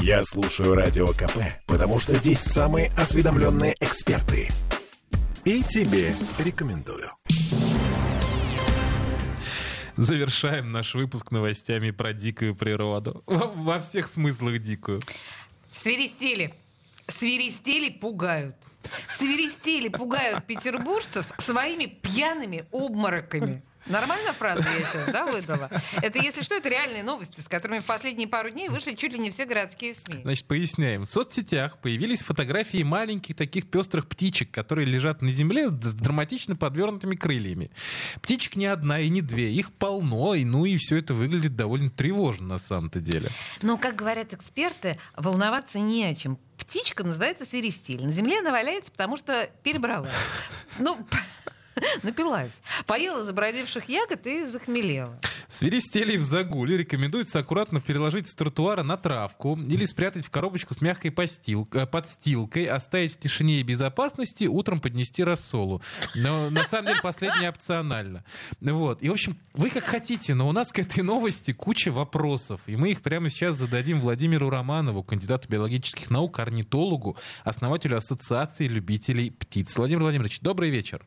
Я 0.00 0.24
слушаю 0.24 0.74
Радио 0.74 1.08
КП, 1.08 1.38
потому 1.66 2.00
что 2.00 2.14
здесь 2.14 2.40
самые 2.40 2.90
осведомленные 2.96 3.76
эксперты. 3.80 4.50
И 5.44 5.62
тебе 5.62 6.14
рекомендую. 6.38 7.10
Завершаем 9.96 10.72
наш 10.72 10.94
выпуск 10.94 11.30
новостями 11.30 11.90
про 11.90 12.12
дикую 12.12 12.56
природу. 12.56 13.22
Во, 13.26 13.46
во 13.46 13.80
всех 13.80 14.08
смыслах 14.08 14.60
дикую. 14.60 15.00
Свиристели. 15.72 16.52
Свиристели 17.06 17.90
пугают. 17.90 18.56
Свиристели 19.16 19.88
пугают 19.88 20.44
петербуржцев 20.44 21.26
своими 21.38 21.86
пьяными 21.86 22.66
обмороками. 22.72 23.62
Нормальная 23.86 24.32
фраза 24.32 24.62
я 24.62 24.84
сейчас, 24.84 25.12
да, 25.12 25.26
выдала? 25.26 25.70
Это, 26.00 26.18
если 26.18 26.42
что, 26.42 26.54
это 26.54 26.68
реальные 26.68 27.02
новости, 27.02 27.40
с 27.40 27.48
которыми 27.48 27.80
в 27.80 27.84
последние 27.84 28.26
пару 28.26 28.50
дней 28.50 28.68
вышли 28.68 28.94
чуть 28.94 29.12
ли 29.12 29.18
не 29.18 29.30
все 29.30 29.44
городские 29.44 29.94
СМИ. 29.94 30.22
Значит, 30.22 30.46
поясняем. 30.46 31.04
В 31.04 31.10
соцсетях 31.10 31.78
появились 31.78 32.22
фотографии 32.22 32.82
маленьких 32.82 33.36
таких 33.36 33.70
пестрых 33.70 34.08
птичек, 34.08 34.50
которые 34.50 34.86
лежат 34.86 35.20
на 35.20 35.30
земле 35.30 35.68
с 35.68 35.94
драматично 35.94 36.56
подвернутыми 36.56 37.16
крыльями. 37.16 37.70
Птичек 38.22 38.56
не 38.56 38.66
одна 38.66 39.00
и 39.00 39.08
не 39.08 39.20
две, 39.20 39.52
их 39.52 39.72
полно, 39.72 40.34
и 40.34 40.44
ну 40.44 40.64
и 40.64 40.76
все 40.76 40.96
это 40.96 41.12
выглядит 41.12 41.56
довольно 41.56 41.90
тревожно 41.90 42.46
на 42.46 42.58
самом-то 42.58 43.00
деле. 43.00 43.28
Но, 43.62 43.76
как 43.76 43.96
говорят 43.96 44.32
эксперты, 44.32 44.98
волноваться 45.16 45.78
не 45.78 46.04
о 46.04 46.14
чем. 46.14 46.38
Птичка 46.56 47.04
называется 47.04 47.44
свиристель. 47.44 48.04
На 48.04 48.12
земле 48.12 48.38
она 48.38 48.50
валяется, 48.50 48.90
потому 48.92 49.16
что 49.16 49.50
перебрала. 49.62 50.08
Ну, 50.78 50.98
напилась. 52.02 52.62
Поела 52.86 53.24
забродивших 53.24 53.88
ягод 53.88 54.26
и 54.26 54.46
захмелела. 54.46 55.18
Свиристелей 55.48 56.16
в 56.16 56.24
загуле 56.24 56.76
рекомендуется 56.76 57.38
аккуратно 57.38 57.80
переложить 57.80 58.28
с 58.28 58.34
тротуара 58.34 58.82
на 58.82 58.96
травку 58.96 59.56
или 59.56 59.84
спрятать 59.84 60.26
в 60.26 60.30
коробочку 60.30 60.74
с 60.74 60.80
мягкой 60.80 61.10
постил, 61.10 61.68
э, 61.72 61.86
подстилкой, 61.86 62.66
оставить 62.66 63.14
в 63.14 63.18
тишине 63.18 63.60
и 63.60 63.62
безопасности, 63.62 64.44
утром 64.44 64.80
поднести 64.80 65.22
рассолу. 65.22 65.82
Но 66.14 66.50
на 66.50 66.64
самом 66.64 66.86
деле 66.86 67.00
последнее 67.02 67.50
опционально. 67.50 68.24
Вот. 68.60 69.02
И, 69.02 69.08
в 69.08 69.12
общем, 69.12 69.36
вы 69.52 69.70
как 69.70 69.84
хотите, 69.84 70.34
но 70.34 70.48
у 70.48 70.52
нас 70.52 70.72
к 70.72 70.78
этой 70.78 71.02
новости 71.02 71.52
куча 71.52 71.92
вопросов. 71.92 72.62
И 72.66 72.76
мы 72.76 72.90
их 72.90 73.02
прямо 73.02 73.28
сейчас 73.28 73.56
зададим 73.56 74.00
Владимиру 74.00 74.50
Романову, 74.50 75.02
кандидату 75.02 75.48
биологических 75.48 76.10
наук, 76.10 76.38
орнитологу, 76.38 77.16
основателю 77.44 77.96
Ассоциации 77.96 78.66
любителей 78.66 79.30
птиц. 79.30 79.76
Владимир 79.76 80.02
Владимирович, 80.02 80.40
добрый 80.40 80.70
вечер. 80.70 81.06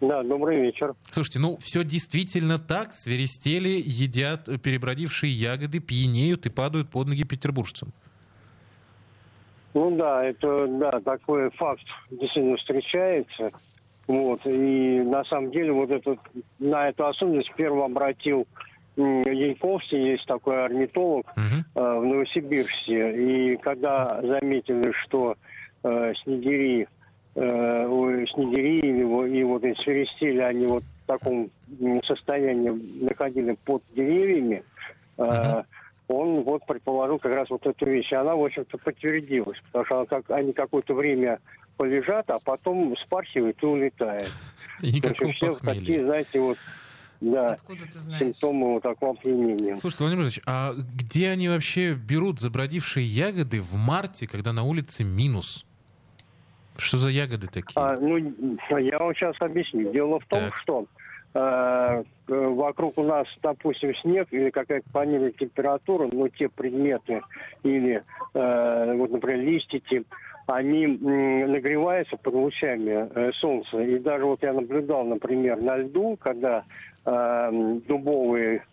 Да, 0.00 0.22
добрый 0.22 0.60
вечер. 0.60 0.94
Слушайте, 1.10 1.40
ну 1.40 1.58
все 1.58 1.84
действительно 1.84 2.58
так. 2.58 2.92
Свиристели 2.92 3.80
едят 3.84 4.48
перебродившие 4.62 5.32
ягоды, 5.32 5.80
пьянеют 5.80 6.46
и 6.46 6.50
падают 6.50 6.90
под 6.90 7.08
ноги 7.08 7.24
петербуржцам. 7.24 7.92
Ну 9.74 9.96
да, 9.96 10.24
это 10.24 10.66
да, 10.66 11.00
такой 11.00 11.50
факт 11.50 11.84
действительно 12.10 12.56
встречается. 12.56 13.50
Вот. 14.06 14.44
И 14.44 15.00
на 15.02 15.22
самом 15.24 15.52
деле 15.52 15.72
вот 15.72 15.90
этот, 15.90 16.18
на 16.58 16.88
эту 16.88 17.06
особенность 17.06 17.52
первым 17.56 17.82
обратил 17.82 18.46
Яньковский, 18.96 20.12
есть 20.12 20.26
такой 20.26 20.64
орнитолог 20.64 21.26
uh-huh. 21.36 21.62
э, 21.74 21.98
в 22.00 22.04
Новосибирске. 22.04 23.52
И 23.52 23.56
когда 23.58 24.20
заметили, 24.20 24.92
что 25.04 25.36
э, 25.84 26.12
снегири 26.24 26.88
э, 27.34 28.24
снегири 28.34 28.80
и, 28.80 29.40
и 29.40 29.44
вот 29.44 29.64
эти 29.64 29.80
свиристели, 29.82 30.40
они 30.40 30.66
вот 30.66 30.82
в 30.82 31.06
таком 31.06 31.50
состоянии 32.04 33.04
находили 33.04 33.56
под 33.64 33.82
деревьями, 33.94 34.62
э, 35.16 35.22
uh-huh. 35.22 35.64
он 36.08 36.42
вот 36.42 36.66
предположил 36.66 37.18
как 37.18 37.34
раз 37.34 37.50
вот 37.50 37.66
эту 37.66 37.86
вещь. 37.86 38.12
И 38.12 38.14
она, 38.14 38.34
в 38.34 38.44
общем-то, 38.44 38.78
подтвердилась, 38.78 39.58
потому 39.66 39.84
что 39.86 39.96
она, 39.96 40.06
как, 40.06 40.30
они 40.30 40.52
какое-то 40.52 40.94
время 40.94 41.38
полежат, 41.76 42.30
а 42.30 42.38
потом 42.38 42.96
спархивают 42.96 43.62
и 43.62 43.66
улетают. 43.66 44.30
И 44.82 44.92
никакого 44.92 45.32
все 45.32 45.54
похмелья. 45.54 45.80
такие, 45.80 46.04
знаете, 46.04 46.40
вот 46.40 46.58
да, 47.20 47.52
Откуда 47.52 47.84
ты 47.84 47.98
знаешь? 47.98 48.18
симптомы 48.18 48.74
вот 48.74 48.82
такого 48.82 49.12
опьянения. 49.12 49.78
Слушайте, 49.78 50.04
Владимир 50.04 50.24
Владимирович, 50.24 50.40
а 50.46 50.72
где 50.74 51.28
они 51.28 51.48
вообще 51.48 51.92
берут 51.92 52.40
забродившие 52.40 53.06
ягоды 53.06 53.60
в 53.60 53.74
марте, 53.74 54.26
когда 54.26 54.52
на 54.52 54.62
улице 54.62 55.04
минус? 55.04 55.66
Что 56.80 56.96
за 56.96 57.10
ягоды 57.10 57.46
такие? 57.46 57.74
А, 57.76 57.96
ну, 58.00 58.16
я 58.78 58.98
вам 58.98 59.14
сейчас 59.14 59.36
объясню. 59.40 59.92
Дело 59.92 60.18
в 60.18 60.26
том, 60.26 60.40
Так. 60.40 60.56
что 60.56 60.86
э, 61.34 61.38
э, 61.38 62.02
вокруг 62.48 62.98
у 62.98 63.04
нас, 63.04 63.26
допустим, 63.42 63.94
снег 63.96 64.28
или 64.30 64.50
какая-то 64.50 64.86
пониженная 64.90 65.32
температура, 65.32 66.08
но 66.10 66.28
те 66.28 66.48
предметы 66.48 67.20
или, 67.62 68.02
э, 68.34 68.94
вот, 68.96 69.10
например, 69.10 69.40
листики, 69.40 70.04
они 70.46 70.84
м, 70.84 71.52
нагреваются 71.52 72.16
под 72.16 72.34
лучами 72.34 73.08
э, 73.14 73.30
солнца. 73.34 73.78
И 73.80 73.98
даже 73.98 74.24
вот 74.24 74.42
я 74.42 74.52
наблюдал, 74.52 75.04
например, 75.04 75.60
на 75.60 75.76
льду, 75.76 76.16
когда 76.18 76.64
э, 77.04 77.50
дубовые 77.86 78.64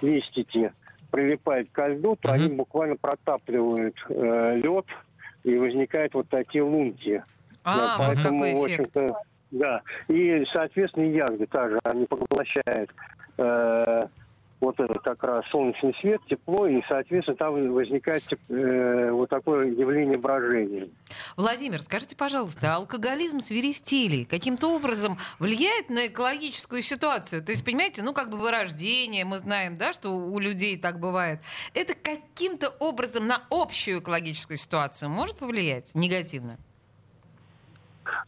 листики 0.00 0.72
прилипают 1.10 1.68
к 1.72 1.86
льду, 1.88 2.16
то 2.20 2.28
Мгм. 2.28 2.34
они 2.44 2.54
буквально 2.54 2.96
протапливают 2.96 3.96
э, 4.08 4.60
лед, 4.62 4.86
и 5.44 5.56
возникают 5.56 6.14
вот 6.14 6.28
такие 6.28 6.62
лунки. 6.64 7.22
А, 7.66 7.76
Да, 7.76 7.96
вот 7.98 8.14
поэтому, 8.14 8.38
такой 8.38 8.74
эффект. 8.74 8.96
Да. 9.50 9.82
И, 10.08 10.44
соответственно, 10.52 11.04
и 11.04 11.16
ягоды 11.16 11.46
также, 11.46 11.78
они 11.84 12.06
поглощают 12.06 12.90
э, 13.38 14.06
вот 14.60 14.80
этот 14.80 15.02
как 15.02 15.22
раз 15.22 15.44
солнечный 15.50 15.94
свет, 16.00 16.20
тепло, 16.28 16.66
и, 16.66 16.80
соответственно, 16.88 17.36
там 17.36 17.72
возникает 17.72 18.22
э, 18.48 19.10
вот 19.10 19.28
такое 19.30 19.66
явление 19.66 20.16
брожения. 20.16 20.88
Владимир, 21.36 21.80
скажите, 21.80 22.16
пожалуйста, 22.16 22.74
алкоголизм 22.74 23.40
свиристелей 23.40 24.24
каким-то 24.24 24.68
образом 24.68 25.18
влияет 25.38 25.90
на 25.90 26.06
экологическую 26.06 26.82
ситуацию? 26.82 27.42
То 27.42 27.52
есть, 27.52 27.64
понимаете, 27.64 28.02
ну 28.02 28.12
как 28.12 28.30
бы 28.30 28.38
вырождение, 28.38 29.24
мы 29.24 29.38
знаем, 29.38 29.74
да, 29.74 29.92
что 29.92 30.10
у 30.10 30.38
людей 30.38 30.78
так 30.78 31.00
бывает. 31.00 31.40
Это 31.74 31.94
каким-то 31.94 32.70
образом 32.78 33.26
на 33.26 33.42
общую 33.50 34.00
экологическую 34.00 34.56
ситуацию 34.56 35.10
может 35.10 35.36
повлиять 35.36 35.90
негативно? 35.94 36.58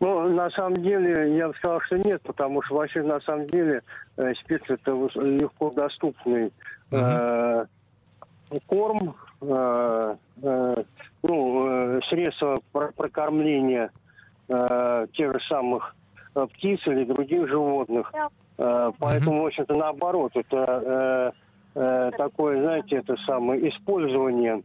Ну, 0.00 0.28
на 0.32 0.48
самом 0.50 0.74
деле, 0.74 1.36
я 1.36 1.48
бы 1.48 1.54
сказал, 1.54 1.80
что 1.82 1.98
нет, 1.98 2.22
потому 2.22 2.62
что 2.62 2.76
вообще, 2.76 3.02
на 3.02 3.20
самом 3.20 3.46
деле, 3.46 3.82
э, 4.16 4.32
спирт 4.34 4.70
это 4.70 4.92
легко 5.20 5.70
доступный. 5.70 6.52
Э, 6.90 7.64
корм, 8.66 9.14
э, 9.42 10.14
э, 10.42 10.74
ну, 11.22 11.66
э, 11.96 12.00
средства 12.08 12.56
про- 12.72 12.92
прокормления 12.92 13.90
э, 14.48 15.06
тех 15.14 15.32
же 15.34 15.40
самых 15.48 15.94
э, 16.34 16.46
птиц 16.54 16.80
или 16.86 17.04
других 17.04 17.48
животных. 17.48 18.10
Э, 18.58 18.90
поэтому, 18.98 19.42
в 19.42 19.46
общем-то, 19.46 19.74
наоборот, 19.74 20.32
это 20.34 21.32
э, 21.74 21.80
э, 21.80 22.10
такое, 22.16 22.60
знаете, 22.62 22.96
это 22.96 23.16
самое 23.26 23.68
использование, 23.68 24.62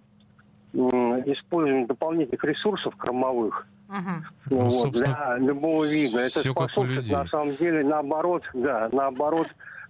использование 0.74 1.86
дополнительных 1.88 2.44
ресурсов 2.44 2.96
кормовых. 2.96 3.66
Мгм. 3.90 4.26
Ну, 4.50 4.58
Ну, 4.58 4.70
вот, 4.70 4.92
для 4.94 5.38
любого 5.38 5.86
вида. 5.86 6.20
Это 6.20 6.40
способствует, 6.40 7.08
на 7.10 7.26
самом 7.28 7.56
деле, 7.56 7.84
наоборот, 7.84 8.44
да, 8.54 8.90
наоборот, 8.92 9.48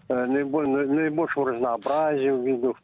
э, 0.10 0.26
наиболь- 0.26 0.68
наибольшему 0.68 1.46
разнообразию 1.46 2.42
видов, 2.44 2.78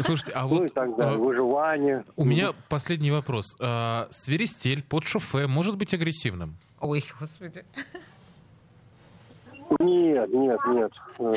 Слушайте, 0.00 0.32
а 0.36 0.42
ну 0.42 0.48
вот 0.48 0.64
и 0.66 0.68
так 0.68 0.96
далее, 0.96 1.16
э, 1.16 1.18
выживание. 1.18 2.04
у 2.16 2.24
меня 2.24 2.52
последний 2.68 3.10
вопрос. 3.10 3.56
А, 3.60 4.06
Свиристель 4.12 4.82
под 4.84 5.04
шофе 5.04 5.48
может 5.48 5.76
быть 5.76 5.92
агрессивным? 5.92 6.56
Ой, 6.80 7.02
господи. 7.18 7.64
Нет, 9.80 10.28
нет, 10.32 10.60
нет. 10.66 10.92
Э, 11.18 11.34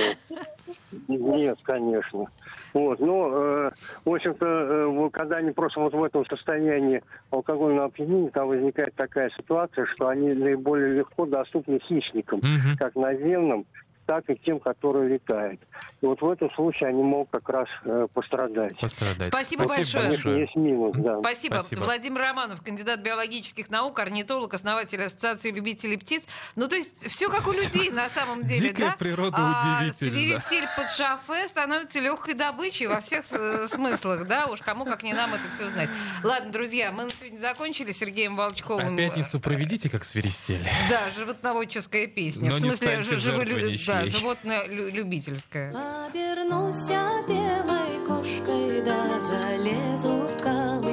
Нет, 1.07 1.57
конечно. 1.63 2.25
Вот, 2.73 2.99
но, 2.99 3.29
э, 3.31 3.71
в 4.05 4.13
общем-то, 4.13 4.45
э, 4.45 5.09
когда 5.11 5.37
они 5.37 5.51
просто 5.51 5.79
вот 5.79 5.93
в 5.93 6.03
этом 6.03 6.25
состоянии 6.25 7.01
алкогольного 7.31 7.85
опьянения, 7.85 8.29
там 8.31 8.49
возникает 8.49 8.93
такая 8.95 9.29
ситуация, 9.37 9.85
что 9.87 10.09
они 10.09 10.33
наиболее 10.33 10.93
легко 10.95 11.25
доступны 11.25 11.79
хищникам, 11.79 12.39
Мгм. 12.39 12.77
как 12.77 12.95
наземным, 12.95 13.65
так 14.05 14.29
и 14.29 14.35
тем, 14.35 14.59
которые 14.59 15.09
летают. 15.09 15.61
И 16.01 16.05
вот 16.05 16.21
в 16.21 16.29
этом 16.29 16.51
случае 16.53 16.89
они 16.89 17.01
могут 17.01 17.29
как 17.31 17.47
раз 17.49 17.67
э, 17.85 18.07
пострадать. 18.13 18.77
Пострадать. 18.79 19.27
Спасибо 19.27 19.65
большое. 19.65 20.03
Конечно, 20.03 20.29
есть 20.31 20.55
минус, 20.55 20.95
да. 20.97 21.19
Спасибо. 21.19 21.55
Спасибо. 21.55 21.83
Владимир 21.83 22.21
Романов, 22.21 22.61
кандидат 22.61 23.01
биологических 23.01 23.69
наук, 23.69 23.99
орнитолог, 23.99 24.53
основатель 24.53 25.01
Ассоциации 25.01 25.51
любителей 25.51 25.97
птиц. 25.97 26.23
Ну, 26.55 26.67
то 26.67 26.75
есть 26.75 27.07
все 27.07 27.29
как 27.29 27.47
у 27.47 27.51
людей 27.51 27.91
на 27.91 28.09
самом 28.09 28.43
деле, 28.43 28.69
Дикая 28.69 28.89
да? 28.89 28.95
природа 28.97 29.37
а, 29.39 29.79
удивительна. 29.81 30.17
Свиристель 30.17 30.67
под 30.75 30.89
шафе 30.89 31.47
становится 31.47 31.99
легкой 31.99 32.33
добычей 32.33 32.87
во 32.87 32.99
всех 32.99 33.23
э, 33.31 33.67
смыслах, 33.69 34.27
да? 34.27 34.47
Уж 34.47 34.59
кому 34.61 34.85
как 34.85 35.03
не 35.03 35.13
нам 35.13 35.33
это 35.33 35.43
все 35.55 35.69
знать. 35.69 35.89
Ладно, 36.23 36.51
друзья, 36.51 36.91
мы 36.91 37.05
на 37.05 37.09
сегодня 37.09 37.39
закончили 37.39 37.91
с 37.91 37.97
Сергеем 37.97 38.35
Волчковым. 38.35 38.93
А 38.93 38.97
пятницу 38.97 39.39
проведите 39.39 39.89
как 39.89 40.03
свиристель. 40.03 40.63
Да, 40.89 41.09
животноводческая 41.17 42.07
песня. 42.07 42.49
Но 42.49 42.55
в 42.55 42.59
не 42.59 42.69
смысле, 42.69 42.99
живо- 43.01 43.19
жертвой 43.19 43.77
да, 44.01 44.05
животное 44.07 44.67
лю- 44.67 44.89
любительское. 44.89 45.69
Обернусь 46.07 46.87
белой 47.27 48.05
кошкой, 48.07 48.81
да 48.81 49.19
залезу 49.19 50.27
в 50.27 50.41
колыбель. 50.41 50.92